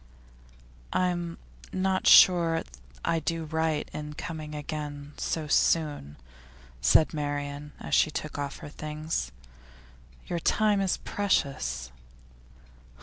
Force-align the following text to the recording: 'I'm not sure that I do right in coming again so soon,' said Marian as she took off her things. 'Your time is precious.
'I'm 0.93 1.37
not 1.71 2.07
sure 2.07 2.55
that 2.63 2.77
I 3.05 3.19
do 3.19 3.43
right 3.43 3.87
in 3.93 4.15
coming 4.15 4.55
again 4.55 5.13
so 5.17 5.45
soon,' 5.47 6.15
said 6.81 7.13
Marian 7.13 7.73
as 7.79 7.93
she 7.93 8.09
took 8.09 8.39
off 8.39 8.57
her 8.65 8.69
things. 8.69 9.31
'Your 10.25 10.39
time 10.39 10.81
is 10.81 10.97
precious. 10.97 11.91